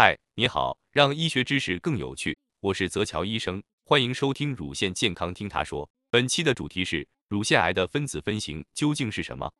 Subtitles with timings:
[0.00, 5.90] 嗨，你好，让医学知识更有趣，我是泽乔医生，欢迎收听乳腺健康听他说。
[6.08, 9.52] 本期的主题是乳腺癌的分子分型究竟是什么？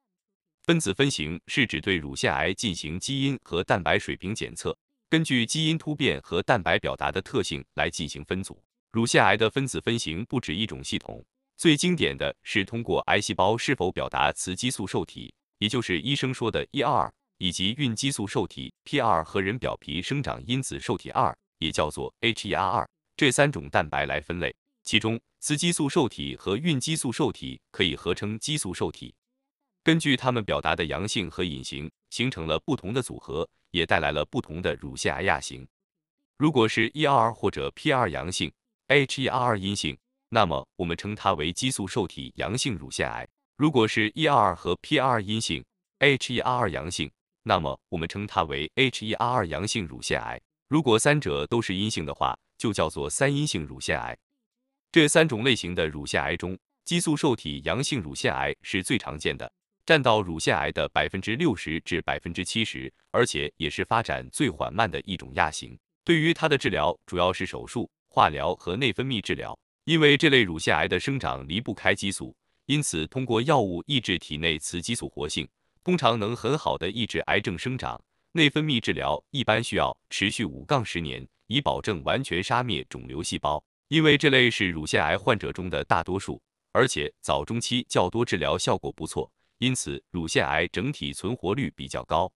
[0.63, 4.79] 分子分型是指对乳腺癌进行基因和蛋白水平检测，
[5.11, 8.63] 根据基因突变和蛋白表达的特性来进行分组。
[8.93, 11.21] 乳腺癌的分子分型不止一种系统，
[11.57, 17.11] 最经典的是通过癌细胞是否表达雌激素受体，也就是医生说的 ER。
[17.39, 22.87] 以及孕激素受体 P2 和人表皮生长因子受体二，也叫做 HER2
[23.17, 24.55] 这三种蛋白来分类。
[24.83, 29.15] 其中，雌激素受体和孕激素受体可以合称激素受体。
[29.85, 35.67] 根据它们表达的阳性和隐形，形成了不同的组合，也带来了不同的乳腺癌亚型。
[36.37, 38.53] 如果是 ER 或者 P2 阳性
[38.89, 39.97] ，HER2 阴性，
[40.29, 45.65] 那么我们称它为激素受体阳性乳腺癌；如果是 ER 和 P2 阴性
[46.01, 47.11] ，HER2 阳性。
[47.43, 50.41] 那么我们称它为 HER2 阳性乳腺癌。
[50.69, 54.17] 如果三者都是阴性的话，就叫做三阴性乳腺癌。
[54.93, 59.51] 这三种类型的乳腺癌中，激素受体阳性乳腺癌是最常见的，
[59.87, 65.79] 占到乳腺癌的百分之六十至百分之七十，而且也是发展最缓慢的一种亚型。
[66.05, 69.59] 对于它的治疗，主要是手术、化疗和内分泌治疗。
[69.85, 72.37] 因为这类乳腺癌的生长离不开激素，
[72.67, 75.49] 因此通过药物抑制体内雌激素活性。
[75.89, 77.99] 通常能很好的抑制癌症生长，
[78.33, 83.65] 内分泌治疗一般需要持续五杠十年，以保证完全杀灭肿瘤细胞。
[83.89, 92.31] 因为这类是乳腺癌患者中的大多数，而且早中期较多治疗效果不错，因此乳腺癌整体存活率比较高。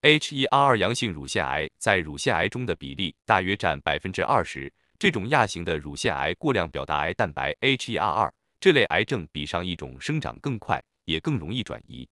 [0.00, 12.08] HER2 阳性乳腺癌在乳腺癌中的比例大约占百分之二十，这种亚型的乳腺癌过量表达癌蛋白 HER2，这类癌症比上一种生长更快，也更容易转移。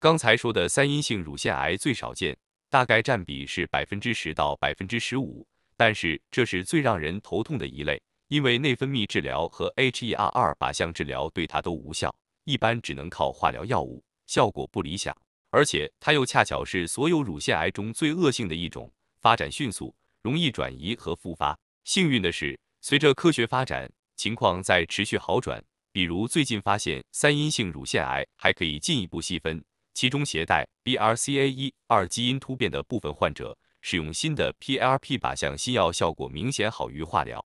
[0.00, 2.34] 刚才说的三阴性乳腺癌最少见，
[2.70, 12.10] 大概占比是百分之十到百分之十五，但是这是最让人头痛的一类，因为内分泌治疗和 HER2 靶向治疗对它都无效，
[12.44, 15.14] 一般只能靠化疗药物，效果不理想。
[15.50, 18.90] 而且它又恰巧是所有乳腺癌中最恶性的一种，
[19.20, 21.58] 发展迅速，容易转移和复发。
[21.84, 25.62] 幸运的是，随着科学发展，情况在持续好转。
[25.92, 29.62] 比如最近发现，三阴性乳腺癌还可以进一步细分。
[29.92, 37.40] 其中携带 BRCA1 二基因突变的部分患者，使用新的 PRP 靶向新药效果明显好于化疗。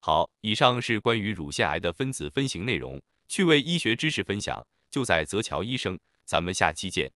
[0.00, 7.10] 好，以上是关于乳腺癌的分子分型内容，趣味医学知识分享就在泽桥医生，咱们下期见。